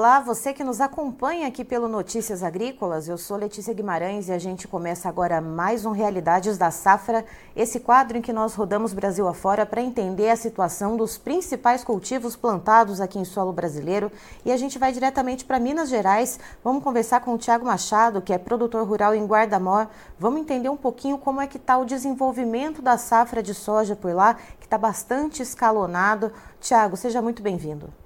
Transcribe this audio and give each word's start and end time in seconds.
Olá, 0.00 0.18
você 0.18 0.54
que 0.54 0.64
nos 0.64 0.80
acompanha 0.80 1.46
aqui 1.46 1.62
pelo 1.62 1.86
Notícias 1.86 2.42
Agrícolas. 2.42 3.06
Eu 3.06 3.18
sou 3.18 3.36
Letícia 3.36 3.74
Guimarães 3.74 4.28
e 4.28 4.32
a 4.32 4.38
gente 4.38 4.66
começa 4.66 5.10
agora 5.10 5.42
mais 5.42 5.84
um 5.84 5.90
Realidades 5.90 6.56
da 6.56 6.70
Safra, 6.70 7.22
esse 7.54 7.78
quadro 7.78 8.16
em 8.16 8.22
que 8.22 8.32
nós 8.32 8.54
rodamos 8.54 8.94
Brasil 8.94 9.28
afora 9.28 9.66
para 9.66 9.82
entender 9.82 10.30
a 10.30 10.36
situação 10.36 10.96
dos 10.96 11.18
principais 11.18 11.84
cultivos 11.84 12.34
plantados 12.34 12.98
aqui 12.98 13.18
em 13.18 13.26
solo 13.26 13.52
brasileiro. 13.52 14.10
E 14.42 14.50
a 14.50 14.56
gente 14.56 14.78
vai 14.78 14.90
diretamente 14.90 15.44
para 15.44 15.60
Minas 15.60 15.90
Gerais. 15.90 16.40
Vamos 16.64 16.82
conversar 16.82 17.20
com 17.20 17.34
o 17.34 17.38
Tiago 17.38 17.66
Machado, 17.66 18.22
que 18.22 18.32
é 18.32 18.38
produtor 18.38 18.88
rural 18.88 19.14
em 19.14 19.26
Guardamor. 19.26 19.86
Vamos 20.18 20.40
entender 20.40 20.70
um 20.70 20.78
pouquinho 20.78 21.18
como 21.18 21.42
é 21.42 21.46
que 21.46 21.58
está 21.58 21.76
o 21.76 21.84
desenvolvimento 21.84 22.80
da 22.80 22.96
safra 22.96 23.42
de 23.42 23.52
soja 23.52 23.94
por 23.94 24.14
lá, 24.14 24.32
que 24.58 24.64
está 24.64 24.78
bastante 24.78 25.42
escalonado. 25.42 26.32
Tiago, 26.58 26.96
seja 26.96 27.20
muito 27.20 27.42
bem-vindo. 27.42 27.99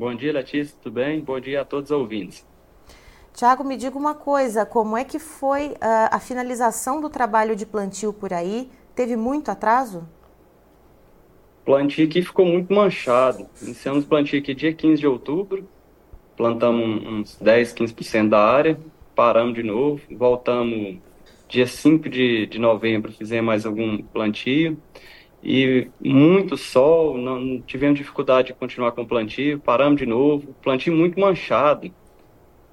Bom 0.00 0.14
dia, 0.14 0.32
Letícia, 0.32 0.74
tudo 0.82 0.94
bem? 0.94 1.20
Bom 1.20 1.38
dia 1.38 1.60
a 1.60 1.64
todos 1.66 1.90
os 1.90 1.94
ouvintes. 1.94 2.46
Tiago, 3.34 3.62
me 3.62 3.76
diga 3.76 3.98
uma 3.98 4.14
coisa, 4.14 4.64
como 4.64 4.96
é 4.96 5.04
que 5.04 5.18
foi 5.18 5.72
uh, 5.72 6.08
a 6.10 6.18
finalização 6.18 7.02
do 7.02 7.10
trabalho 7.10 7.54
de 7.54 7.66
plantio 7.66 8.10
por 8.10 8.32
aí? 8.32 8.70
Teve 8.94 9.14
muito 9.14 9.50
atraso? 9.50 10.08
Plantio 11.66 12.06
aqui 12.06 12.22
ficou 12.22 12.46
muito 12.46 12.72
manchado. 12.72 13.46
Iniciamos 13.60 14.06
plantio 14.06 14.38
aqui 14.38 14.54
dia 14.54 14.72
15 14.72 14.98
de 14.98 15.06
outubro, 15.06 15.68
plantamos 16.34 17.06
uns 17.06 17.36
10, 17.38 17.74
15% 17.74 18.30
da 18.30 18.42
área, 18.42 18.80
paramos 19.14 19.52
de 19.52 19.62
novo, 19.62 20.00
voltamos 20.12 20.96
dia 21.46 21.66
5 21.66 22.08
de, 22.08 22.46
de 22.46 22.58
novembro, 22.58 23.12
fizemos 23.12 23.44
mais 23.44 23.66
algum 23.66 23.98
plantio 23.98 24.78
e 25.42 25.90
muito 26.00 26.56
sol, 26.56 27.16
não 27.16 27.60
tivemos 27.62 27.98
dificuldade 27.98 28.48
de 28.48 28.54
continuar 28.54 28.92
com 28.92 29.02
o 29.02 29.06
plantio, 29.06 29.58
paramos 29.58 29.98
de 29.98 30.06
novo, 30.06 30.54
plantio 30.62 30.94
muito 30.94 31.18
manchado. 31.18 31.90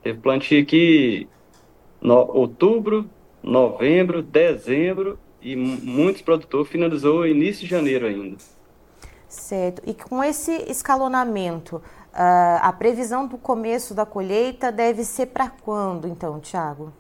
Teve 0.03 0.19
plantio 0.19 0.61
aqui 0.61 1.27
no 2.01 2.15
outubro, 2.15 3.09
novembro, 3.41 4.21
dezembro 4.21 5.17
e 5.41 5.55
muitos 5.55 6.21
produtores 6.21 6.69
finalizou 6.69 7.25
início 7.25 7.63
de 7.63 7.69
janeiro 7.69 8.05
ainda. 8.05 8.37
Certo. 9.27 9.81
E 9.85 9.93
com 9.93 10.23
esse 10.23 10.51
escalonamento, 10.69 11.77
uh, 11.77 12.59
a 12.61 12.73
previsão 12.73 13.27
do 13.27 13.37
começo 13.37 13.93
da 13.93 14.05
colheita 14.05 14.71
deve 14.71 15.03
ser 15.03 15.27
para 15.27 15.49
quando, 15.49 16.07
então, 16.07 16.39
Tiago? 16.39 16.93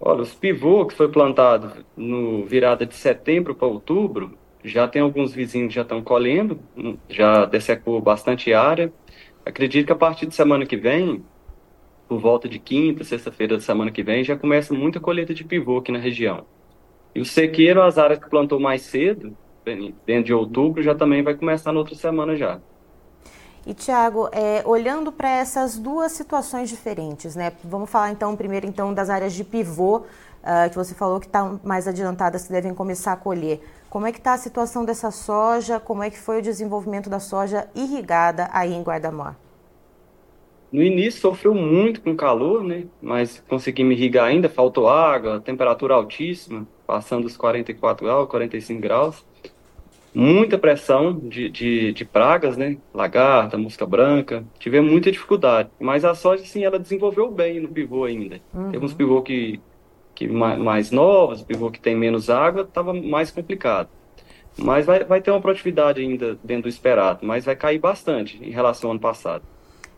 Olha, 0.00 0.22
os 0.22 0.34
pivô 0.34 0.86
que 0.86 0.94
foi 0.94 1.08
plantado 1.08 1.84
no 1.96 2.44
virada 2.44 2.84
de 2.84 2.94
setembro 2.94 3.54
para 3.54 3.66
outubro, 3.66 4.36
já 4.64 4.88
tem 4.88 5.02
alguns 5.02 5.32
vizinhos 5.34 5.68
que 5.68 5.74
já 5.74 5.82
estão 5.82 6.02
colhendo, 6.02 6.58
já 7.08 7.44
dessecou 7.44 8.00
bastante 8.00 8.52
área. 8.54 8.92
Acredito 9.44 9.86
que 9.86 9.92
a 9.92 9.96
partir 9.96 10.26
de 10.26 10.34
semana 10.34 10.64
que 10.64 10.76
vem, 10.76 11.22
por 12.08 12.18
volta 12.18 12.48
de 12.48 12.58
quinta, 12.58 13.04
sexta-feira 13.04 13.56
da 13.56 13.62
semana 13.62 13.90
que 13.90 14.02
vem, 14.02 14.24
já 14.24 14.36
começa 14.36 14.72
muita 14.72 14.98
colheita 14.98 15.34
de 15.34 15.44
pivô 15.44 15.78
aqui 15.78 15.92
na 15.92 15.98
região. 15.98 16.46
E 17.14 17.20
o 17.20 17.24
sequeiro, 17.24 17.82
as 17.82 17.98
áreas 17.98 18.18
que 18.18 18.28
plantou 18.28 18.58
mais 18.58 18.82
cedo, 18.82 19.36
dentro 20.06 20.24
de 20.24 20.34
outubro, 20.34 20.82
já 20.82 20.94
também 20.94 21.22
vai 21.22 21.34
começar 21.34 21.72
na 21.72 21.78
outra 21.78 21.94
semana 21.94 22.34
já. 22.34 22.60
E 23.66 23.72
Tiago, 23.72 24.28
é, 24.30 24.62
olhando 24.66 25.10
para 25.10 25.28
essas 25.28 25.78
duas 25.78 26.12
situações 26.12 26.68
diferentes, 26.68 27.34
né? 27.34 27.52
Vamos 27.64 27.88
falar 27.88 28.10
então 28.10 28.36
primeiro 28.36 28.66
então 28.66 28.92
das 28.92 29.08
áreas 29.08 29.32
de 29.32 29.42
pivô, 29.42 29.98
uh, 30.44 30.68
que 30.68 30.76
você 30.76 30.94
falou 30.94 31.18
que 31.18 31.26
estão 31.26 31.56
tá 31.56 31.66
mais 31.66 31.88
adiantadas, 31.88 32.46
que 32.46 32.52
devem 32.52 32.74
começar 32.74 33.12
a 33.12 33.16
colher. 33.16 33.60
Como 33.88 34.06
é 34.06 34.12
que 34.12 34.18
está 34.18 34.34
a 34.34 34.38
situação 34.38 34.84
dessa 34.84 35.10
soja? 35.10 35.80
Como 35.80 36.02
é 36.02 36.10
que 36.10 36.18
foi 36.18 36.40
o 36.40 36.42
desenvolvimento 36.42 37.08
da 37.08 37.20
soja 37.20 37.66
irrigada 37.74 38.50
aí 38.52 38.74
em 38.74 38.82
Guardamor? 38.82 39.34
No 40.70 40.82
início 40.82 41.20
sofreu 41.20 41.54
muito 41.54 42.02
com 42.02 42.16
calor, 42.16 42.64
né? 42.64 42.84
Mas 43.00 43.42
conseguimos 43.48 43.94
irrigar 43.96 44.26
ainda, 44.26 44.48
faltou 44.48 44.88
água, 44.88 45.40
temperatura 45.40 45.94
altíssima, 45.94 46.66
passando 46.86 47.24
os 47.24 47.36
44 47.36 48.04
graus, 48.04 48.28
45 48.28 48.80
graus. 48.80 49.24
Muita 50.14 50.56
pressão 50.56 51.18
de, 51.18 51.48
de, 51.50 51.92
de 51.92 52.04
pragas, 52.04 52.56
né? 52.56 52.76
Lagarta, 52.92 53.58
mosca 53.58 53.84
branca. 53.84 54.44
Tivemos 54.60 54.90
muita 54.90 55.10
dificuldade. 55.10 55.70
Mas 55.80 56.04
a 56.04 56.14
soja, 56.14 56.44
sim, 56.44 56.64
ela 56.64 56.78
desenvolveu 56.78 57.30
bem 57.30 57.58
no 57.58 57.68
pivô 57.68 58.04
ainda. 58.04 58.40
Uhum. 58.54 58.70
Teve 58.70 58.84
uns 58.84 58.94
pivô 58.94 59.20
que 59.22 59.60
que 60.14 60.28
mais 60.28 60.90
novas, 60.90 61.42
pivô 61.42 61.70
que 61.70 61.80
tem 61.80 61.96
menos 61.96 62.30
água, 62.30 62.62
estava 62.62 62.94
mais 62.94 63.30
complicado. 63.30 63.88
Mas 64.56 64.86
vai, 64.86 65.02
vai 65.04 65.20
ter 65.20 65.32
uma 65.32 65.40
produtividade 65.40 66.00
ainda 66.00 66.38
dentro 66.44 66.64
do 66.64 66.68
esperado, 66.68 67.26
mas 67.26 67.44
vai 67.44 67.56
cair 67.56 67.78
bastante 67.78 68.38
em 68.42 68.50
relação 68.50 68.88
ao 68.88 68.92
ano 68.92 69.00
passado. 69.00 69.42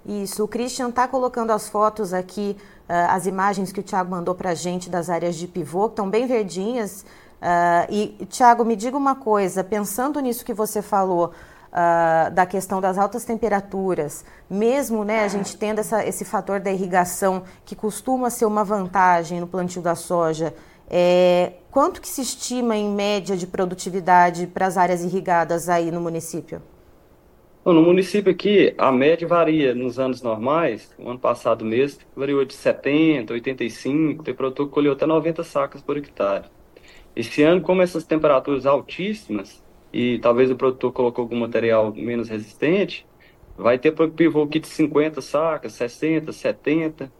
Isso, 0.06 0.44
o 0.44 0.48
Christian 0.48 0.88
está 0.88 1.06
colocando 1.06 1.50
as 1.50 1.68
fotos 1.68 2.14
aqui, 2.14 2.56
uh, 2.88 3.10
as 3.10 3.26
imagens 3.26 3.72
que 3.72 3.80
o 3.80 3.82
Thiago 3.82 4.10
mandou 4.10 4.34
para 4.34 4.50
a 4.50 4.54
gente 4.54 4.88
das 4.88 5.10
áreas 5.10 5.36
de 5.36 5.46
pivô, 5.46 5.88
que 5.88 5.92
estão 5.92 6.08
bem 6.08 6.26
verdinhas. 6.26 7.04
Uh, 7.40 7.92
e, 7.92 8.26
Thiago, 8.26 8.64
me 8.64 8.74
diga 8.74 8.96
uma 8.96 9.14
coisa, 9.14 9.62
pensando 9.62 10.20
nisso 10.20 10.44
que 10.44 10.54
você 10.54 10.80
falou, 10.80 11.32
uh, 11.72 12.30
da 12.32 12.46
questão 12.46 12.80
das 12.80 12.98
altas 12.98 13.24
temperaturas, 13.24 14.24
mesmo 14.48 15.04
né, 15.04 15.24
a 15.24 15.28
gente 15.28 15.56
tendo 15.56 15.80
essa, 15.80 16.04
esse 16.04 16.24
fator 16.24 16.60
da 16.60 16.70
irrigação, 16.70 17.42
que 17.64 17.76
costuma 17.76 18.30
ser 18.30 18.46
uma 18.46 18.64
vantagem 18.64 19.40
no 19.40 19.46
plantio 19.46 19.82
da 19.82 19.94
soja, 19.94 20.54
é, 20.88 21.54
quanto 21.70 22.00
que 22.00 22.08
se 22.08 22.22
estima 22.22 22.76
em 22.76 22.88
média 22.88 23.36
de 23.36 23.46
produtividade 23.46 24.46
para 24.46 24.66
as 24.66 24.76
áreas 24.76 25.02
irrigadas 25.02 25.68
aí 25.68 25.90
no 25.90 26.00
município? 26.00 26.62
No 27.64 27.82
município 27.82 28.30
aqui, 28.30 28.72
a 28.78 28.92
média 28.92 29.26
varia 29.26 29.74
nos 29.74 29.98
anos 29.98 30.22
normais. 30.22 30.88
O 30.96 31.10
ano 31.10 31.18
passado 31.18 31.64
mesmo, 31.64 32.02
variou 32.14 32.44
de 32.44 32.54
70, 32.54 33.32
85, 33.32 34.22
tem 34.22 34.32
produtor 34.32 34.68
que 34.68 34.72
colheu 34.72 34.92
até 34.92 35.04
90 35.04 35.42
sacas 35.42 35.82
por 35.82 35.96
hectare. 35.96 36.44
Esse 37.16 37.42
ano, 37.42 37.62
como 37.62 37.80
essas 37.80 38.04
temperaturas 38.04 38.66
altíssimas, 38.66 39.64
e 39.90 40.18
talvez 40.18 40.50
o 40.50 40.56
produtor 40.56 40.92
colocou 40.92 41.22
algum 41.22 41.38
material 41.38 41.90
menos 41.94 42.28
resistente, 42.28 43.06
vai 43.56 43.78
ter 43.78 43.92
pivô 44.10 44.46
kit 44.46 44.68
de 44.68 44.74
50 44.74 45.22
sacas, 45.22 45.72
60, 45.72 46.30
70, 46.30 47.10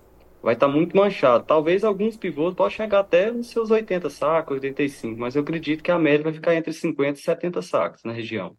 vai 0.43 0.53
estar 0.53 0.67
tá 0.67 0.73
muito 0.73 0.95
manchado. 0.95 1.45
Talvez 1.45 1.83
alguns 1.83 2.17
pivôs 2.17 2.55
possam 2.55 2.85
chegar 2.85 3.01
até 3.01 3.31
nos 3.31 3.49
seus 3.49 3.71
80 3.71 4.11
sacos, 4.11 4.55
85, 4.57 5.19
mas 5.19 5.35
eu 5.35 5.43
acredito 5.43 5.83
que 5.83 5.91
a 5.91 5.99
média 5.99 6.25
vai 6.25 6.33
ficar 6.35 6.55
entre 6.55 6.73
50 6.75 7.19
e 7.19 7.23
70 7.23 7.63
sacos 7.63 8.05
na 8.05 8.13
região. 8.13 8.55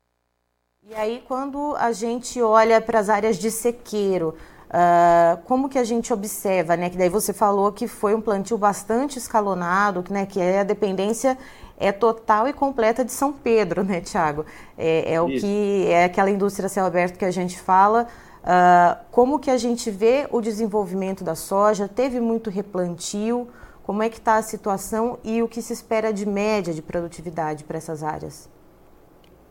E 0.90 0.96
aí, 0.96 1.22
quando 1.28 1.76
a 1.76 1.92
gente 1.92 2.42
olha 2.42 2.81
para 2.81 2.97
as 2.97 3.09
áreas 3.09 3.38
de 3.38 3.52
sequeiro, 3.52 4.36
uh, 4.69 5.41
como 5.45 5.69
que 5.69 5.78
a 5.78 5.83
gente 5.83 6.13
observa, 6.13 6.75
né? 6.75 6.89
Que 6.89 6.97
daí 6.97 7.09
você 7.09 7.33
falou 7.33 7.72
que 7.72 7.88
foi 7.88 8.16
um 8.16 8.22
plantio 8.22 8.57
bastante 8.57 9.17
escalonado, 9.17 10.03
né? 10.09 10.25
Que 10.25 10.39
é 10.39 10.59
a 10.59 10.63
dependência 10.63 11.38
é 11.79 11.91
total 11.91 12.47
e 12.47 12.53
completa 12.53 13.05
de 13.05 13.11
São 13.11 13.31
Pedro, 13.31 13.83
né, 13.83 14.01
Tiago? 14.01 14.45
É, 14.78 15.13
é 15.13 15.22
o 15.22 15.28
que 15.28 15.85
é 15.88 16.05
aquela 16.05 16.29
indústria 16.29 16.67
céu 16.67 16.85
aberto 16.85 17.17
que 17.17 17.25
a 17.25 17.31
gente 17.31 17.59
fala. 17.59 18.07
Uh, 18.44 18.97
como 19.11 19.39
que 19.39 19.51
a 19.51 19.57
gente 19.57 19.91
vê 19.91 20.28
o 20.31 20.41
desenvolvimento 20.41 21.23
da 21.23 21.35
soja? 21.35 21.88
Teve 21.88 22.19
muito 22.19 22.49
replantio? 22.49 23.47
Como 23.84 24.01
é 24.01 24.09
que 24.09 24.17
está 24.17 24.35
a 24.35 24.41
situação 24.41 25.19
e 25.23 25.41
o 25.41 25.47
que 25.47 25.61
se 25.61 25.72
espera 25.72 26.11
de 26.11 26.25
média 26.25 26.73
de 26.73 26.81
produtividade 26.81 27.63
para 27.63 27.78
essas 27.78 28.03
áreas? 28.03 28.49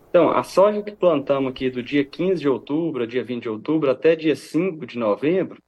Então, 0.09 0.31
a 0.31 0.43
soja 0.43 0.83
que 0.83 0.93
plantamos 0.93 1.50
aqui 1.50 1.69
do 1.69 1.83
dia 1.83 2.05
15 2.05 2.41
de 2.41 2.49
outubro, 2.49 3.06
dia 3.06 3.22
20 3.22 3.43
de 3.43 3.49
outubro, 3.49 3.91
até 3.91 4.17
dia 4.17 4.34
5 4.34 4.87
de 4.87 4.99
novembro, 4.99 5.59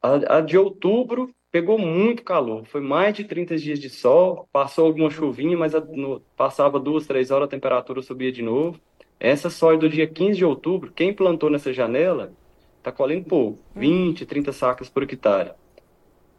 a, 0.00 0.38
a 0.38 0.40
de 0.40 0.56
outubro 0.58 1.30
pegou 1.50 1.78
muito 1.78 2.24
calor. 2.24 2.64
Foi 2.64 2.80
mais 2.80 3.14
de 3.14 3.24
30 3.24 3.56
dias 3.56 3.78
de 3.78 3.90
sol, 3.90 4.48
passou 4.52 4.86
alguma 4.86 5.10
chuvinha, 5.10 5.56
mas 5.56 5.74
a, 5.74 5.80
no, 5.80 6.20
passava 6.36 6.80
duas, 6.80 7.06
três 7.06 7.30
horas, 7.30 7.46
a 7.46 7.50
temperatura 7.50 8.02
subia 8.02 8.32
de 8.32 8.42
novo. 8.42 8.80
Essa 9.20 9.50
soja 9.50 9.78
do 9.78 9.88
dia 9.88 10.06
15 10.06 10.38
de 10.38 10.44
outubro, 10.44 10.90
quem 10.92 11.14
plantou 11.14 11.50
nessa 11.50 11.72
janela, 11.72 12.32
está 12.78 12.90
colhendo 12.90 13.26
pouco, 13.26 13.58
20, 13.76 14.26
30 14.26 14.52
sacas 14.52 14.88
por 14.88 15.04
hectare. 15.04 15.52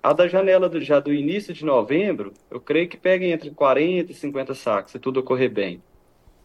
A 0.02 0.12
da 0.12 0.28
janela 0.28 0.68
do, 0.68 0.82
já 0.82 1.00
do 1.00 1.14
início 1.14 1.54
de 1.54 1.64
novembro, 1.64 2.34
eu 2.52 2.60
creio 2.60 2.90
que 2.90 2.98
pega 2.98 3.26
entre 3.26 3.52
40 3.52 4.12
e 4.12 4.16
50 4.16 4.54
sacos, 4.54 4.92
se 4.92 5.00
tudo 5.00 5.22
ocorrer 5.22 5.50
bem. 5.50 5.82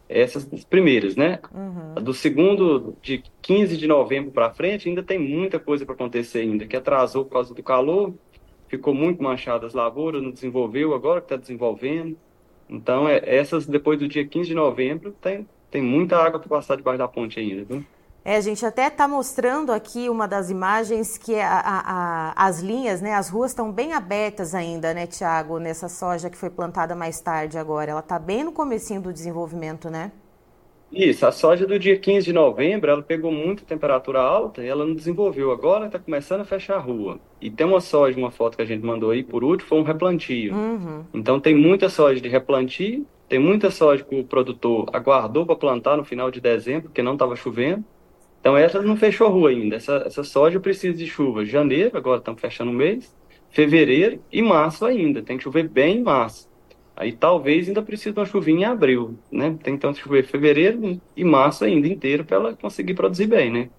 Essas 0.09 0.43
primeiras, 0.65 1.15
né? 1.15 1.39
Uhum. 1.53 2.03
Do 2.03 2.13
segundo, 2.15 2.97
de 2.99 3.23
15 3.43 3.77
de 3.77 3.85
novembro 3.85 4.31
para 4.31 4.49
frente, 4.51 4.89
ainda 4.89 5.03
tem 5.03 5.19
muita 5.19 5.59
coisa 5.59 5.85
para 5.85 5.93
acontecer 5.93 6.39
ainda, 6.39 6.65
que 6.65 6.75
atrasou 6.75 7.25
por 7.25 7.33
causa 7.33 7.53
do 7.53 7.61
calor, 7.61 8.15
ficou 8.67 8.93
muito 8.93 9.21
manchada 9.21 9.67
as 9.67 9.73
lavouras, 9.75 10.23
não 10.23 10.31
desenvolveu, 10.31 10.95
agora 10.95 11.21
que 11.21 11.25
está 11.25 11.35
desenvolvendo. 11.35 12.17
Então, 12.67 13.07
é, 13.07 13.21
essas, 13.23 13.67
depois 13.67 13.99
do 13.99 14.07
dia 14.07 14.25
15 14.25 14.49
de 14.49 14.55
novembro, 14.55 15.11
tem, 15.21 15.47
tem 15.69 15.81
muita 15.81 16.17
água 16.17 16.39
para 16.39 16.49
passar 16.49 16.75
debaixo 16.75 16.97
da 16.97 17.07
ponte 17.07 17.39
ainda, 17.39 17.63
viu? 17.63 17.85
É, 18.23 18.35
a 18.35 18.41
gente 18.41 18.65
até 18.65 18.87
está 18.87 19.07
mostrando 19.07 19.71
aqui 19.71 20.09
uma 20.09 20.27
das 20.27 20.49
imagens 20.49 21.17
que 21.17 21.33
é 21.33 21.43
a, 21.43 21.59
a, 21.59 21.79
a, 21.85 22.47
as 22.47 22.59
linhas, 22.59 23.01
né, 23.01 23.13
as 23.13 23.29
ruas 23.29 23.51
estão 23.51 23.71
bem 23.71 23.93
abertas 23.93 24.53
ainda, 24.53 24.93
né, 24.93 25.07
Tiago, 25.07 25.57
nessa 25.57 25.87
soja 25.87 26.29
que 26.29 26.37
foi 26.37 26.49
plantada 26.49 26.95
mais 26.95 27.21
tarde 27.21 27.57
agora. 27.57 27.91
Ela 27.91 28.01
está 28.01 28.19
bem 28.19 28.43
no 28.43 28.51
comecinho 28.51 29.01
do 29.01 29.13
desenvolvimento, 29.13 29.89
né? 29.89 30.11
Isso, 30.91 31.25
a 31.25 31.31
soja 31.31 31.67
do 31.67 31.77
dia 31.77 31.97
15 31.97 32.25
de 32.25 32.33
novembro, 32.33 32.89
ela 32.89 33.01
pegou 33.03 33.31
muita 33.31 33.63
temperatura 33.63 34.19
alta 34.19 34.63
e 34.63 34.67
ela 34.67 34.85
não 34.85 34.95
desenvolveu. 34.95 35.51
Agora 35.51 35.85
está 35.85 35.99
começando 35.99 36.41
a 36.41 36.45
fechar 36.45 36.77
a 36.77 36.79
rua. 36.79 37.19
E 37.39 37.49
tem 37.51 37.65
uma 37.65 37.79
soja, 37.79 38.17
uma 38.17 38.31
foto 38.31 38.55
que 38.55 38.63
a 38.63 38.65
gente 38.65 38.83
mandou 38.83 39.11
aí 39.11 39.23
por 39.23 39.43
último, 39.43 39.69
foi 39.69 39.79
um 39.79 39.83
replantio. 39.83 40.53
Uhum. 40.53 41.05
Então 41.13 41.39
tem 41.39 41.55
muita 41.55 41.89
soja 41.89 42.19
de 42.19 42.27
replantio, 42.27 43.05
tem 43.27 43.37
muita 43.37 43.69
soja 43.69 44.03
que 44.03 44.19
o 44.19 44.23
produtor 44.23 44.89
aguardou 44.91 45.45
para 45.45 45.55
plantar 45.55 45.95
no 45.95 46.03
final 46.03 46.31
de 46.31 46.41
dezembro, 46.41 46.89
porque 46.89 47.03
não 47.03 47.13
estava 47.13 47.35
chovendo. 47.35 47.85
Então 48.39 48.55
essa 48.55 48.81
não 48.81 48.95
fechou 48.95 49.27
a 49.27 49.29
rua 49.29 49.49
ainda. 49.49 49.75
Essa, 49.75 50.03
essa 50.05 50.23
soja 50.23 50.59
precisa 50.59 50.95
de 50.95 51.07
chuva. 51.07 51.45
Janeiro, 51.45 51.97
agora 51.97 52.19
estamos 52.19 52.39
fechando 52.39 52.71
o 52.71 52.73
mês, 52.73 53.13
fevereiro 53.49 54.21
e 54.31 54.41
março 54.41 54.85
ainda. 54.85 55.21
Tem 55.21 55.37
que 55.37 55.43
chover 55.43 55.67
bem 55.67 55.97
em 55.97 56.03
março. 56.03 56.49
Aí 56.95 57.13
talvez 57.13 57.67
ainda 57.67 57.81
precise 57.81 58.11
de 58.11 58.19
uma 58.19 58.25
chuvinha 58.25 58.67
em 58.67 58.71
abril, 58.71 59.17
né? 59.31 59.57
Tem 59.63 59.73
então 59.73 59.93
chover 59.93 60.25
fevereiro 60.25 60.99
e 61.15 61.23
março 61.23 61.63
ainda 61.63 61.87
inteiro 61.87 62.25
para 62.25 62.35
ela 62.35 62.55
conseguir 62.55 62.93
produzir 62.93 63.27
bem, 63.27 63.51
né? 63.51 63.69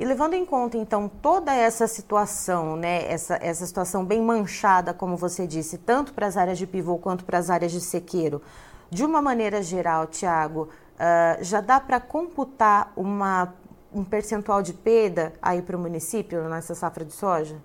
E 0.00 0.04
levando 0.04 0.32
em 0.32 0.46
conta, 0.46 0.78
então, 0.78 1.10
toda 1.20 1.54
essa 1.54 1.86
situação, 1.86 2.74
né, 2.74 3.04
essa, 3.06 3.38
essa 3.42 3.66
situação 3.66 4.02
bem 4.02 4.22
manchada, 4.22 4.94
como 4.94 5.14
você 5.14 5.46
disse, 5.46 5.76
tanto 5.76 6.14
para 6.14 6.26
as 6.26 6.38
áreas 6.38 6.56
de 6.56 6.66
pivô 6.66 6.96
quanto 6.96 7.22
para 7.22 7.36
as 7.36 7.50
áreas 7.50 7.70
de 7.70 7.82
sequeiro, 7.82 8.40
de 8.88 9.04
uma 9.04 9.20
maneira 9.20 9.62
geral, 9.62 10.06
Tiago, 10.06 10.70
uh, 10.94 11.44
já 11.44 11.60
dá 11.60 11.78
para 11.78 12.00
computar 12.00 12.94
uma, 12.96 13.52
um 13.92 14.04
percentual 14.04 14.62
de 14.62 14.72
perda 14.74 15.32
aí 15.42 15.62
para 15.62 15.76
o 15.76 15.80
município 15.80 16.48
nessa 16.48 16.74
safra 16.74 17.04
de 17.04 17.12
soja? 17.12 17.62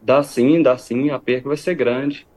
Dá 0.00 0.22
sim, 0.22 0.62
dá 0.62 0.78
sim, 0.78 1.10
a 1.10 1.18
perda 1.18 1.48
vai 1.48 1.56
ser 1.56 1.74
grande. 1.74 2.28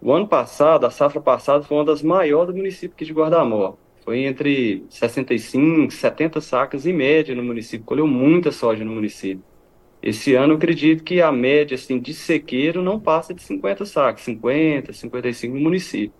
O 0.00 0.12
ano 0.12 0.28
passado, 0.28 0.86
a 0.86 0.90
safra 0.90 1.20
passada 1.20 1.64
foi 1.64 1.78
uma 1.78 1.84
das 1.84 2.02
maiores 2.02 2.54
do 2.54 2.56
município 2.58 2.94
aqui 2.94 3.04
de 3.04 3.12
Guardamó. 3.12 3.76
Foi 4.04 4.20
entre 4.24 4.86
65 4.90 5.92
e 5.92 5.96
70 5.96 6.40
sacas 6.40 6.86
em 6.86 6.92
média 6.92 7.34
no 7.34 7.42
município. 7.42 7.86
Colheu 7.86 8.06
muita 8.06 8.52
soja 8.52 8.84
no 8.84 8.92
município. 8.92 9.44
Esse 10.02 10.34
ano, 10.34 10.52
eu 10.52 10.56
acredito 10.58 11.02
que 11.04 11.22
a 11.22 11.32
média 11.32 11.76
assim, 11.76 11.98
de 12.00 12.12
sequeiro 12.14 12.82
não 12.82 13.00
passa 13.00 13.34
de 13.34 13.42
50 13.42 13.86
sacos, 13.86 14.22
50, 14.24 14.92
55 14.92 15.54
no 15.54 15.60
município. 15.62 16.14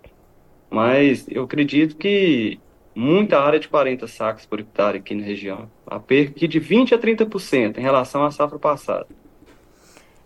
Mas 0.69 1.27
eu 1.29 1.43
acredito 1.43 1.97
que 1.97 2.61
muita 2.95 3.39
área 3.39 3.59
de 3.59 3.67
40 3.67 4.07
sacos 4.07 4.45
por 4.45 4.59
hectare 4.59 4.99
aqui 4.99 5.13
na 5.13 5.23
região. 5.23 5.69
A 5.85 5.99
perda 5.99 6.47
de 6.47 6.59
20 6.59 6.95
a 6.95 6.97
30% 6.97 7.77
em 7.77 7.81
relação 7.81 8.23
à 8.23 8.31
safra 8.31 8.57
passada. 8.57 9.07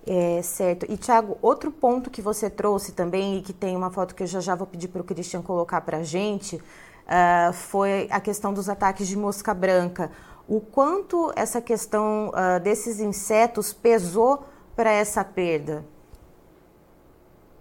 É, 0.05 0.41
certo. 0.41 0.85
E, 0.89 0.97
Tiago, 0.97 1.37
outro 1.41 1.71
ponto 1.71 2.09
que 2.09 2.21
você 2.21 2.49
trouxe 2.49 2.93
também, 2.93 3.37
e 3.37 3.41
que 3.41 3.53
tem 3.53 3.75
uma 3.75 3.91
foto 3.91 4.15
que 4.15 4.23
eu 4.23 4.27
já 4.27 4.39
já 4.39 4.55
vou 4.55 4.65
pedir 4.65 4.87
para 4.87 5.01
o 5.01 5.03
Christian 5.03 5.41
colocar 5.41 5.81
para 5.81 5.97
a 5.97 6.03
gente, 6.03 6.55
uh, 6.55 7.53
foi 7.53 8.07
a 8.09 8.19
questão 8.19 8.53
dos 8.53 8.69
ataques 8.69 9.07
de 9.07 9.17
mosca 9.17 9.53
branca. 9.53 10.11
O 10.47 10.59
quanto 10.59 11.31
essa 11.35 11.61
questão 11.61 12.29
uh, 12.29 12.59
desses 12.59 12.99
insetos 12.99 13.71
pesou 13.73 14.45
para 14.75 14.91
essa 14.91 15.23
perda? 15.23 15.85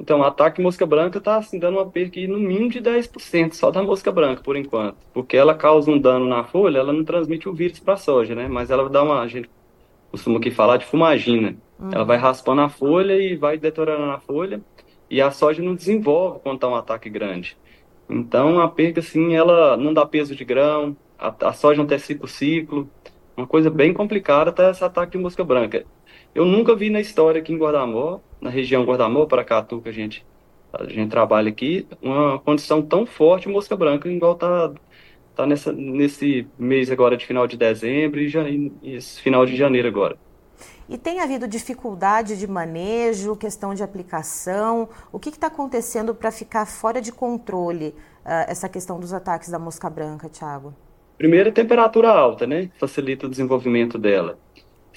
Então, 0.01 0.21
o 0.21 0.23
ataque 0.23 0.63
mosca 0.63 0.87
branca 0.87 1.19
está 1.19 1.37
assim, 1.37 1.59
dando 1.59 1.79
uma 1.79 1.87
perda 1.87 2.21
no 2.29 2.39
mínimo 2.39 2.71
de 2.71 2.81
10% 2.81 3.53
só 3.53 3.71
da 3.71 3.83
mosca 3.83 4.13
branca, 4.13 4.43
por 4.43 4.57
enquanto. 4.57 4.97
Porque 5.13 5.37
ela 5.37 5.55
causa 5.55 5.91
um 5.91 5.99
dano 5.99 6.27
na 6.27 6.45
folha, 6.45 6.79
ela 6.79 6.93
não 6.93 7.05
transmite 7.05 7.49
o 7.49 7.53
vírus 7.53 7.81
para 7.81 7.95
a 7.95 7.97
soja, 7.97 8.35
né? 8.35 8.47
Mas 8.49 8.71
ela 8.71 8.89
dá 8.89 9.03
uma, 9.03 9.21
a 9.21 9.27
gente 9.27 9.51
costuma 10.11 10.39
aqui 10.39 10.51
falar 10.51 10.77
de 10.77 10.87
fumagina. 10.87 11.57
Uhum. 11.79 11.91
Ela 11.93 12.05
vai 12.05 12.17
raspando 12.17 12.61
a 12.61 12.69
folha 12.69 13.15
e 13.15 13.37
vai 13.37 13.59
deteriorando 13.59 14.13
a 14.13 14.21
folha 14.21 14.61
e 15.11 15.21
a 15.21 15.31
soja 15.31 15.63
não 15.63 15.75
desenvolve 15.75 16.41
quando 16.41 16.57
está 16.57 16.69
um 16.69 16.75
ataque 16.75 17.09
grande. 17.09 17.57
Então 18.09 18.61
a 18.61 18.69
perca 18.69 19.01
assim, 19.01 19.35
ela 19.35 19.77
não 19.77 19.93
dá 19.93 20.05
peso 20.07 20.35
de 20.35 20.45
grão, 20.45 20.97
a, 21.19 21.35
a 21.49 21.53
soja 21.53 21.79
não 21.79 21.87
tem 21.87 21.99
ciclo 21.99 22.27
ciclo, 22.27 22.89
uma 23.37 23.47
coisa 23.47 23.71
bem 23.71 23.93
complicada 23.93 24.51
tá 24.53 24.71
esse 24.71 24.83
ataque 24.83 25.13
de 25.13 25.19
mosca 25.19 25.45
branca. 25.45 25.85
Eu 26.39 26.45
nunca 26.45 26.77
vi 26.77 26.89
na 26.89 27.01
história 27.01 27.41
aqui 27.41 27.53
em 27.53 27.59
Guardamó, 27.59 28.21
na 28.41 28.49
região 28.49 28.85
Guardamó, 28.85 29.27
Paracatu, 29.27 29.81
que 29.81 29.89
a 29.89 29.93
gente 29.93 30.25
a 30.73 30.85
gente 30.85 31.11
trabalha 31.11 31.49
aqui, 31.49 31.85
uma 32.01 32.39
condição 32.39 32.81
tão 32.81 33.05
forte 33.05 33.49
de 33.49 33.53
mosca 33.53 33.75
branca 33.75 34.09
igual 34.09 34.37
tá 34.37 34.73
tá 35.35 35.45
nessa 35.45 35.73
nesse 35.73 36.47
mês 36.57 36.93
agora 36.93 37.17
de 37.17 37.27
final 37.27 37.45
de 37.49 37.57
dezembro 37.57 38.21
e, 38.21 38.29
já, 38.29 38.49
e 38.49 38.71
esse 38.85 39.21
final 39.21 39.45
de 39.45 39.57
janeiro 39.57 39.89
agora. 39.89 40.17
E 40.89 40.97
tem 40.97 41.19
havido 41.19 41.49
dificuldade 41.49 42.39
de 42.39 42.47
manejo, 42.47 43.35
questão 43.35 43.75
de 43.75 43.83
aplicação? 43.83 44.89
O 45.11 45.19
que 45.19 45.31
está 45.31 45.49
acontecendo 45.49 46.15
para 46.15 46.31
ficar 46.31 46.67
fora 46.67 47.01
de 47.01 47.11
controle 47.11 47.89
uh, 48.25 48.47
essa 48.47 48.69
questão 48.69 49.01
dos 49.01 49.13
ataques 49.13 49.49
da 49.49 49.59
mosca 49.59 49.91
branca, 49.91 50.29
Tiago? 50.29 50.73
Primeiro, 51.17 51.49
a 51.49 51.53
temperatura 51.53 52.11
alta, 52.11 52.47
né? 52.47 52.71
Facilita 52.79 53.27
o 53.27 53.29
desenvolvimento 53.29 53.99
dela. 53.99 54.39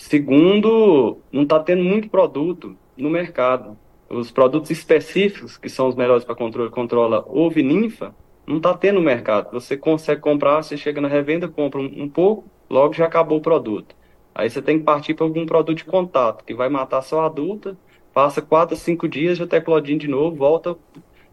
Segundo, 0.01 1.19
não 1.31 1.43
está 1.43 1.59
tendo 1.59 1.83
muito 1.83 2.09
produto 2.09 2.75
no 2.97 3.09
mercado. 3.09 3.77
Os 4.09 4.31
produtos 4.31 4.71
específicos, 4.71 5.57
que 5.57 5.69
são 5.69 5.87
os 5.87 5.95
melhores 5.95 6.25
para 6.25 6.35
controle, 6.35 6.69
controla 6.71 7.23
ovo 7.29 7.59
e 7.59 7.63
ninfa, 7.63 8.13
não 8.45 8.57
está 8.57 8.73
tendo 8.73 8.95
no 8.95 9.05
mercado. 9.05 9.51
Você 9.53 9.77
consegue 9.77 10.19
comprar, 10.19 10.63
você 10.63 10.75
chega 10.75 10.99
na 10.99 11.07
revenda, 11.07 11.47
compra 11.47 11.79
um, 11.79 12.03
um 12.03 12.09
pouco, 12.09 12.43
logo 12.69 12.93
já 12.93 13.05
acabou 13.05 13.37
o 13.37 13.41
produto. 13.41 13.95
Aí 14.33 14.49
você 14.49 14.59
tem 14.61 14.79
que 14.79 14.83
partir 14.83 15.13
para 15.13 15.25
algum 15.25 15.45
produto 15.45 15.77
de 15.77 15.85
contato, 15.85 16.43
que 16.43 16.53
vai 16.55 16.67
matar 16.67 17.03
só 17.03 17.21
adulta, 17.21 17.77
passa 18.11 18.41
4 18.41 18.73
a 18.75 18.77
5 18.77 19.07
dias, 19.07 19.37
já 19.37 19.45
está 19.45 19.57
eclodindo 19.57 19.99
de 19.99 20.07
novo, 20.07 20.35
volta 20.35 20.75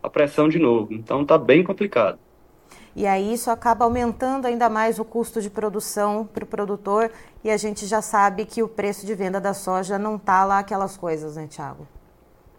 a 0.02 0.10
pressão 0.10 0.46
de 0.48 0.58
novo. 0.58 0.92
Então 0.92 1.22
está 1.22 1.38
bem 1.38 1.64
complicado. 1.64 2.18
E 2.96 3.06
aí 3.06 3.32
isso 3.32 3.50
acaba 3.50 3.84
aumentando 3.84 4.46
ainda 4.46 4.68
mais 4.68 4.98
o 4.98 5.04
custo 5.04 5.40
de 5.40 5.50
produção 5.50 6.24
para 6.24 6.44
o 6.44 6.46
produtor 6.46 7.10
e 7.44 7.50
a 7.50 7.56
gente 7.56 7.86
já 7.86 8.02
sabe 8.02 8.44
que 8.44 8.62
o 8.62 8.68
preço 8.68 9.06
de 9.06 9.14
venda 9.14 9.40
da 9.40 9.54
soja 9.54 9.98
não 9.98 10.16
está 10.16 10.44
lá 10.44 10.58
aquelas 10.58 10.96
coisas, 10.96 11.36
né, 11.36 11.46
Tiago? 11.46 11.86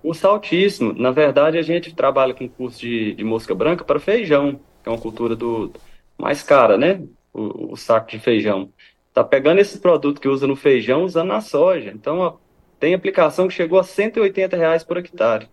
Custo 0.01 0.27
altíssimo. 0.27 0.93
Na 0.93 1.11
verdade, 1.11 1.57
a 1.57 1.61
gente 1.61 1.93
trabalha 1.93 2.33
com 2.33 2.47
custo 2.47 2.79
de, 2.81 3.13
de 3.13 3.23
mosca 3.23 3.53
branca 3.53 3.83
para 3.83 3.99
feijão, 3.99 4.59
que 4.81 4.87
é 4.87 4.91
uma 4.91 4.97
cultura 4.97 5.35
do 5.35 5.71
mais 6.17 6.41
cara, 6.41 6.77
né? 6.77 7.01
O, 7.33 7.73
o 7.73 7.77
saco 7.77 8.09
de 8.09 8.19
feijão. 8.19 8.71
Tá 9.13 9.23
pegando 9.23 9.59
esse 9.59 9.77
produto 9.79 10.21
que 10.21 10.27
usa 10.27 10.47
no 10.47 10.55
feijão, 10.55 11.03
usando 11.03 11.27
na 11.27 11.41
soja. 11.41 11.91
Então, 11.93 12.19
ó, 12.19 12.37
tem 12.79 12.93
aplicação 12.93 13.47
que 13.47 13.53
chegou 13.53 13.77
a 13.77 13.83
180 13.83 14.55
reais 14.55 14.83
por 14.83 14.97
hectare. 14.97 15.49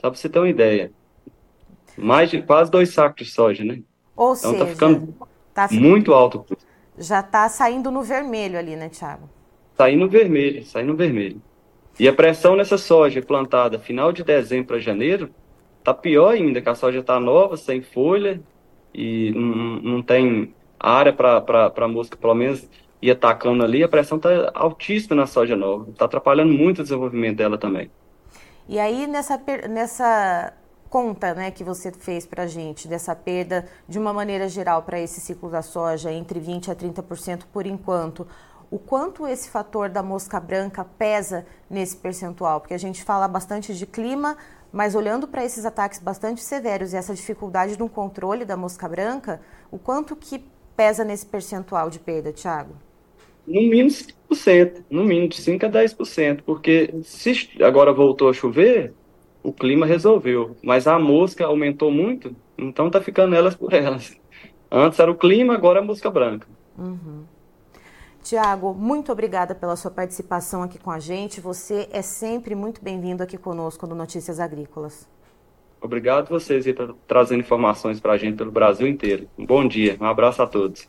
Só 0.00 0.08
para 0.08 0.14
você 0.18 0.28
ter 0.28 0.38
uma 0.38 0.48
ideia. 0.48 0.90
Mais 1.96 2.30
de 2.30 2.40
quase 2.42 2.70
dois 2.70 2.90
sacos 2.90 3.26
de 3.26 3.32
soja, 3.32 3.62
né? 3.64 3.82
Ou 4.16 4.34
então, 4.34 4.52
tá 4.52 4.58
seja, 4.58 4.64
tá 4.64 4.66
ficando 4.72 5.14
tá 5.52 5.68
muito 5.72 6.12
alto. 6.12 6.44
Já 6.96 7.22
tá 7.22 7.48
saindo 7.48 7.90
no 7.90 8.02
vermelho 8.02 8.58
ali, 8.58 8.76
né, 8.76 8.88
Thiago? 8.88 9.28
Saindo 9.76 10.08
vermelho, 10.08 10.64
saindo 10.64 10.96
vermelho. 10.96 11.42
E 11.98 12.08
a 12.08 12.12
pressão 12.12 12.56
nessa 12.56 12.78
soja 12.78 13.22
plantada 13.22 13.78
final 13.78 14.12
de 14.12 14.22
dezembro 14.22 14.66
para 14.66 14.78
janeiro 14.78 15.30
tá 15.82 15.92
pior 15.92 16.34
ainda, 16.34 16.60
que 16.60 16.68
a 16.68 16.74
soja 16.74 17.02
tá 17.02 17.20
nova, 17.20 17.56
sem 17.56 17.82
folha 17.82 18.40
e 18.92 19.32
não, 19.32 19.94
não 19.94 20.02
tem 20.02 20.54
área 20.78 21.12
para 21.12 21.72
a 21.76 21.88
mosca, 21.88 22.16
pelo 22.16 22.34
menos 22.34 22.68
e 23.04 23.10
atacando 23.10 23.62
ali, 23.62 23.82
a 23.82 23.88
pressão 23.88 24.16
está 24.16 24.50
altíssima 24.54 25.14
na 25.14 25.26
soja 25.26 25.54
nova. 25.54 25.90
Está 25.90 26.06
atrapalhando 26.06 26.54
muito 26.54 26.78
o 26.78 26.82
desenvolvimento 26.82 27.36
dela 27.36 27.58
também. 27.58 27.90
E 28.66 28.78
aí, 28.78 29.06
nessa, 29.06 29.38
nessa 29.68 30.54
conta 30.94 31.34
né, 31.34 31.50
que 31.50 31.64
você 31.64 31.90
fez 31.90 32.24
para 32.24 32.44
a 32.44 32.46
gente, 32.46 32.86
dessa 32.86 33.16
perda, 33.16 33.66
de 33.88 33.98
uma 33.98 34.12
maneira 34.12 34.48
geral, 34.48 34.84
para 34.84 35.00
esse 35.00 35.20
ciclo 35.20 35.50
da 35.50 35.60
soja, 35.60 36.12
entre 36.12 36.38
20% 36.38 36.68
a 36.68 36.76
30% 36.76 37.46
por 37.52 37.66
enquanto, 37.66 38.24
o 38.70 38.78
quanto 38.78 39.26
esse 39.26 39.50
fator 39.50 39.88
da 39.88 40.04
mosca 40.04 40.38
branca 40.38 40.84
pesa 40.84 41.44
nesse 41.68 41.96
percentual? 41.96 42.60
Porque 42.60 42.74
a 42.74 42.78
gente 42.78 43.02
fala 43.02 43.26
bastante 43.26 43.74
de 43.74 43.86
clima, 43.86 44.36
mas 44.72 44.94
olhando 44.94 45.26
para 45.26 45.44
esses 45.44 45.64
ataques 45.64 45.98
bastante 45.98 46.40
severos 46.40 46.92
e 46.92 46.96
essa 46.96 47.12
dificuldade 47.12 47.76
no 47.76 47.88
controle 47.88 48.44
da 48.44 48.56
mosca 48.56 48.88
branca, 48.88 49.40
o 49.72 49.78
quanto 49.80 50.14
que 50.14 50.44
pesa 50.76 51.02
nesse 51.02 51.26
percentual 51.26 51.90
de 51.90 51.98
perda, 51.98 52.32
Thiago? 52.32 52.76
no 53.44 53.60
mínimo 53.60 53.90
5%, 54.30 54.84
no 54.88 55.04
mínimo 55.04 55.28
de 55.28 55.42
5% 55.42 55.64
a 55.64 55.68
10%, 55.68 56.42
porque 56.46 56.94
se 57.02 57.50
agora 57.62 57.92
voltou 57.92 58.30
a 58.30 58.32
chover, 58.32 58.94
o 59.44 59.52
clima 59.52 59.84
resolveu, 59.84 60.56
mas 60.62 60.86
a 60.86 60.98
mosca 60.98 61.44
aumentou 61.44 61.90
muito, 61.90 62.34
então 62.56 62.90
tá 62.90 63.00
ficando 63.00 63.36
elas 63.36 63.54
por 63.54 63.74
elas. 63.74 64.18
Antes 64.70 64.98
era 64.98 65.10
o 65.10 65.14
clima, 65.14 65.54
agora 65.54 65.80
é 65.80 65.82
a 65.82 65.84
mosca 65.84 66.10
branca. 66.10 66.48
Uhum. 66.76 67.24
Tiago, 68.22 68.72
muito 68.72 69.12
obrigada 69.12 69.54
pela 69.54 69.76
sua 69.76 69.90
participação 69.90 70.62
aqui 70.62 70.78
com 70.78 70.90
a 70.90 70.98
gente. 70.98 71.42
Você 71.42 71.86
é 71.92 72.00
sempre 72.00 72.54
muito 72.54 72.82
bem-vindo 72.82 73.22
aqui 73.22 73.36
conosco 73.36 73.86
no 73.86 73.94
Notícias 73.94 74.40
Agrícolas. 74.40 75.06
Obrigado 75.78 76.24
a 76.24 76.30
vocês 76.30 76.66
por 76.66 76.96
trazendo 77.06 77.40
informações 77.40 78.00
para 78.00 78.14
a 78.14 78.16
gente 78.16 78.38
pelo 78.38 78.50
Brasil 78.50 78.88
inteiro. 78.88 79.28
Um 79.36 79.44
bom 79.44 79.68
dia, 79.68 79.98
um 80.00 80.06
abraço 80.06 80.42
a 80.42 80.46
todos. 80.46 80.88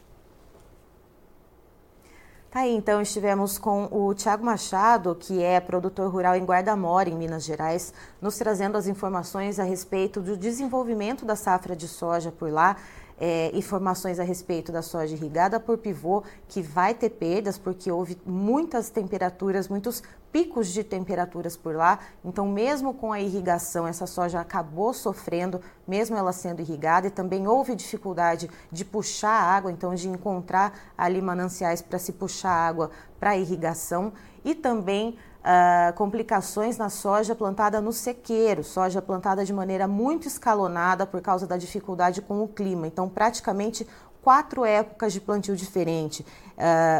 Tá 2.55 2.61
aí, 2.61 2.73
então, 2.73 3.01
estivemos 3.01 3.57
com 3.57 3.89
o 3.91 4.13
Tiago 4.13 4.45
Machado, 4.45 5.13
que 5.13 5.43
é 5.43 5.59
produtor 5.59 6.09
rural 6.09 6.37
em 6.37 6.45
Guardamora, 6.45 7.09
em 7.09 7.13
Minas 7.13 7.43
Gerais, 7.43 7.93
nos 8.21 8.37
trazendo 8.37 8.77
as 8.77 8.87
informações 8.87 9.59
a 9.59 9.65
respeito 9.65 10.21
do 10.21 10.37
desenvolvimento 10.37 11.25
da 11.25 11.35
safra 11.35 11.75
de 11.75 11.85
soja 11.85 12.31
por 12.31 12.49
lá. 12.49 12.77
É, 13.19 13.51
informações 13.53 14.19
a 14.19 14.23
respeito 14.23 14.71
da 14.71 14.81
soja 14.81 15.15
irrigada 15.15 15.59
por 15.59 15.77
pivô, 15.77 16.23
que 16.47 16.61
vai 16.61 16.93
ter 16.93 17.09
perdas, 17.11 17.57
porque 17.57 17.91
houve 17.91 18.17
muitas 18.25 18.89
temperaturas, 18.89 19.67
muitos 19.67 20.03
picos 20.31 20.67
de 20.67 20.83
temperaturas 20.83 21.55
por 21.55 21.75
lá. 21.75 21.99
Então, 22.23 22.45
mesmo 22.45 22.93
com 22.93 23.13
a 23.13 23.21
irrigação, 23.21 23.87
essa 23.87 24.05
soja 24.05 24.41
acabou 24.41 24.93
sofrendo, 24.93 25.61
mesmo 25.87 26.17
ela 26.17 26.33
sendo 26.33 26.61
irrigada, 26.61 27.07
e 27.07 27.09
também 27.09 27.47
houve 27.47 27.73
dificuldade 27.73 28.49
de 28.69 28.83
puxar 28.83 29.31
água, 29.31 29.71
então 29.71 29.95
de 29.95 30.09
encontrar 30.09 30.77
ali 30.97 31.21
mananciais 31.21 31.81
para 31.81 31.97
se 31.97 32.11
puxar 32.11 32.51
água 32.51 32.91
para 33.17 33.37
irrigação 33.37 34.11
e 34.43 34.53
também 34.53 35.17
uh, 35.45 35.93
complicações 35.93 36.77
na 36.77 36.89
soja 36.89 37.35
plantada 37.35 37.79
no 37.79 37.93
sequeiro, 37.93 38.63
soja 38.63 39.01
plantada 39.01 39.45
de 39.45 39.53
maneira 39.53 39.87
muito 39.87 40.27
escalonada 40.27 41.05
por 41.05 41.21
causa 41.21 41.45
da 41.45 41.55
dificuldade 41.55 42.21
com 42.21 42.43
o 42.43 42.47
clima. 42.47 42.87
Então, 42.87 43.07
praticamente 43.07 43.87
quatro 44.21 44.65
épocas 44.65 45.13
de 45.13 45.21
plantio 45.21 45.55
diferente. 45.55 46.25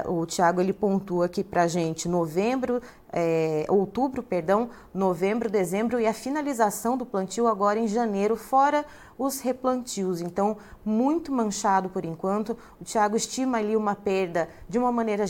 Uh, 0.05 0.21
o 0.21 0.25
Tiago 0.27 0.61
ele 0.61 0.71
pontua 0.71 1.25
aqui 1.25 1.43
para 1.43 1.65
gente 1.65 2.07
novembro, 2.07 2.79
é, 3.11 3.65
outubro, 3.67 4.21
perdão, 4.21 4.69
novembro, 4.93 5.49
dezembro 5.49 5.99
e 5.99 6.05
a 6.05 6.13
finalização 6.13 6.95
do 6.97 7.05
plantio 7.05 7.47
agora 7.47 7.79
em 7.79 7.87
janeiro, 7.87 8.35
fora 8.35 8.85
os 9.17 9.39
replantios. 9.39 10.21
Então, 10.21 10.57
muito 10.83 11.31
manchado 11.31 11.89
por 11.89 12.05
enquanto. 12.05 12.55
O 12.79 12.83
Tiago 12.83 13.15
estima 13.15 13.57
ali 13.57 13.75
uma 13.75 13.95
perda 13.95 14.47
de 14.69 14.77
uma 14.77 14.91
maneira 14.91 15.25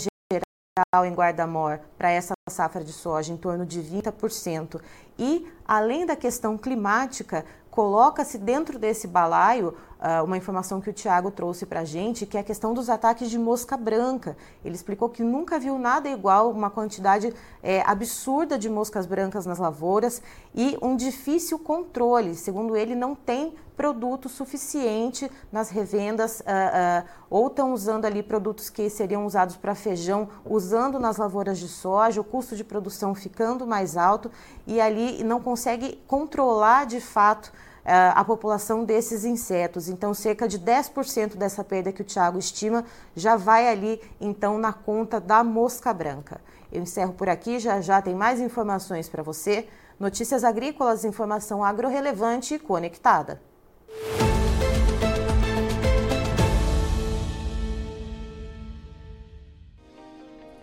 em 1.05 1.13
guarda-mor 1.13 1.79
para 1.97 2.11
essa 2.11 2.33
safra 2.49 2.83
de 2.83 2.91
soja 2.91 3.31
em 3.31 3.37
torno 3.37 3.65
de 3.65 3.81
20%. 3.81 4.81
E, 5.17 5.49
além 5.65 6.05
da 6.05 6.17
questão 6.17 6.57
climática, 6.57 7.45
coloca-se 7.71 8.37
dentro 8.37 8.77
desse 8.77 9.07
balaio 9.07 9.73
uh, 10.05 10.23
uma 10.23 10.37
informação 10.37 10.79
que 10.79 10.89
o 10.89 10.93
Tiago 10.93 11.31
trouxe 11.31 11.65
para 11.65 11.79
a 11.79 11.83
gente, 11.83 12.25
que 12.25 12.37
é 12.37 12.41
a 12.41 12.43
questão 12.43 12.73
dos 12.73 12.89
ataques 12.89 13.29
de 13.29 13.39
mosca 13.39 13.75
branca. 13.75 14.37
Ele 14.63 14.75
explicou 14.75 15.09
que 15.09 15.23
nunca 15.23 15.57
viu 15.57 15.79
nada 15.79 16.07
igual, 16.07 16.51
uma 16.51 16.69
quantidade 16.69 17.33
é, 17.63 17.81
absurda 17.81 18.57
de 18.57 18.69
moscas 18.69 19.05
brancas 19.05 19.45
nas 19.45 19.57
lavouras 19.57 20.21
e 20.53 20.77
um 20.81 20.95
difícil 20.95 21.57
controle. 21.57 22.35
Segundo 22.35 22.75
ele, 22.75 22.93
não 22.93 23.15
tem 23.15 23.55
produto 23.75 24.29
suficiente 24.29 25.29
nas 25.51 25.69
revendas, 25.69 26.39
uh, 26.39 26.43
uh, 26.43 27.09
ou 27.29 27.47
estão 27.47 27.73
usando 27.73 28.05
ali 28.05 28.23
produtos 28.23 28.69
que 28.69 28.89
seriam 28.89 29.25
usados 29.25 29.57
para 29.57 29.75
feijão, 29.75 30.29
usando 30.45 30.99
nas 30.99 31.17
lavouras 31.17 31.57
de 31.57 31.67
soja, 31.67 32.21
o 32.21 32.23
custo 32.23 32.55
de 32.55 32.63
produção 32.63 33.13
ficando 33.13 33.67
mais 33.67 33.97
alto 33.97 34.31
e 34.65 34.79
ali 34.79 35.23
não 35.23 35.41
consegue 35.41 36.01
controlar 36.07 36.85
de 36.85 37.01
fato 37.01 37.51
a 37.85 38.23
população 38.25 38.83
desses 38.83 39.23
insetos. 39.23 39.87
Então, 39.87 40.13
cerca 40.13 40.47
de 40.47 40.59
10% 40.59 41.35
dessa 41.35 41.63
perda 41.63 41.91
que 41.91 42.01
o 42.01 42.05
Tiago 42.05 42.39
estima 42.39 42.83
já 43.15 43.37
vai 43.37 43.67
ali, 43.67 44.01
então, 44.19 44.57
na 44.57 44.73
conta 44.73 45.19
da 45.19 45.43
mosca 45.43 45.93
branca. 45.93 46.41
Eu 46.71 46.81
encerro 46.81 47.13
por 47.13 47.29
aqui, 47.29 47.59
já 47.59 47.79
já 47.79 48.01
tem 48.01 48.15
mais 48.15 48.41
informações 48.41 49.07
para 49.07 49.21
você. 49.23 49.67
Notícias 49.99 50.43
agrícolas, 50.43 51.05
informação 51.05 51.63
agro-relevante 51.63 52.55
e 52.55 52.59
conectada. 52.59 53.39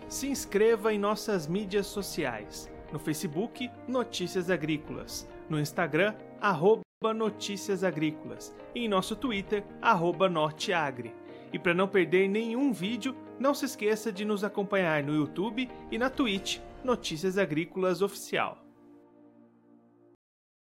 Se 0.07 0.27
inscreva 0.27 0.93
em 0.93 0.99
nossas 0.99 1.47
mídias 1.47 1.87
sociais. 1.87 2.69
No 2.91 2.99
Facebook, 2.99 3.71
Notícias 3.87 4.51
Agrícolas. 4.51 5.27
No 5.49 5.59
Instagram, 5.59 6.13
arroba 6.39 6.83
Notícias 7.11 7.83
Agrícolas 7.83 8.55
e 8.75 8.85
em 8.85 8.87
nosso 8.87 9.15
Twitter, 9.15 9.63
Norteagri. 10.29 11.11
E 11.51 11.57
para 11.57 11.73
não 11.73 11.87
perder 11.87 12.27
nenhum 12.27 12.71
vídeo, 12.71 13.15
não 13.39 13.55
se 13.55 13.65
esqueça 13.65 14.11
de 14.11 14.23
nos 14.23 14.43
acompanhar 14.43 15.01
no 15.03 15.15
YouTube 15.15 15.67
e 15.91 15.97
na 15.97 16.11
Twitch 16.11 16.59
Notícias 16.83 17.39
Agrícolas 17.39 18.03
Oficial. 18.03 18.62